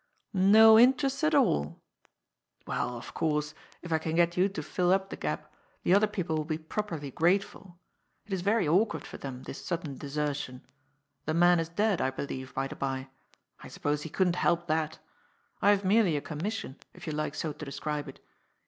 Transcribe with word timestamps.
"No 0.57 0.79
interest 0.79 1.23
at 1.23 1.35
all?"" 1.35 1.79
Well, 2.65 2.97
of 2.97 3.13
course, 3.13 3.53
if 3.83 3.93
I 3.93 3.99
can 3.99 4.15
get 4.15 4.35
you 4.35 4.49
to 4.49 4.63
fill 4.63 4.91
up 4.91 5.11
the 5.11 5.15
gap, 5.15 5.53
the 5.83 5.93
other 5.93 6.07
people 6.07 6.35
will 6.35 6.43
be 6.43 6.57
properly 6.57 7.11
grateful. 7.11 7.77
It 8.25 8.33
is 8.33 8.41
very 8.41 8.67
awk 8.67 8.93
ward 8.95 9.05
for 9.05 9.17
them, 9.17 9.43
this 9.43 9.63
sudden 9.63 9.99
desertion. 9.99 10.65
The 11.27 11.35
man 11.35 11.59
is 11.59 11.69
dead, 11.69 12.01
I 12.01 12.09
believe, 12.09 12.51
by 12.55 12.67
the 12.67 12.75
bye. 12.75 13.09
I 13.59 13.67
suppose 13.67 14.01
he 14.01 14.09
couldn't 14.09 14.37
help 14.37 14.65
that. 14.65 14.97
I 15.61 15.69
have 15.69 15.85
merely 15.85 16.17
a 16.17 16.19
commission, 16.21 16.77
if 16.95 17.05
you 17.05 17.13
like 17.13 17.35
so 17.35 17.53
to 17.53 17.63
describe 17.63 18.07
it. 18.09 18.19